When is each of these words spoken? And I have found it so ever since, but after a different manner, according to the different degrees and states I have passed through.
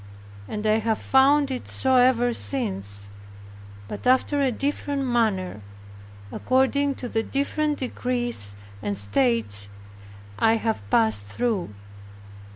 And 0.47 0.65
I 0.65 0.79
have 0.79 0.97
found 0.97 1.51
it 1.51 1.67
so 1.67 1.97
ever 1.97 2.33
since, 2.33 3.09
but 3.87 4.07
after 4.07 4.41
a 4.41 4.51
different 4.51 5.05
manner, 5.05 5.61
according 6.31 6.95
to 6.95 7.07
the 7.07 7.21
different 7.21 7.77
degrees 7.77 8.55
and 8.81 8.97
states 8.97 9.69
I 10.39 10.55
have 10.55 10.81
passed 10.89 11.27
through. 11.27 11.75